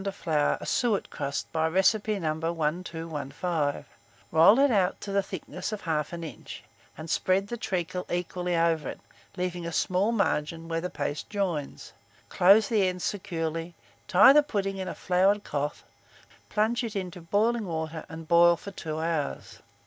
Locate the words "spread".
7.07-7.49